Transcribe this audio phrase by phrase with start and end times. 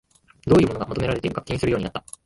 [0.47, 2.03] どういうものが求められるか気にするようになった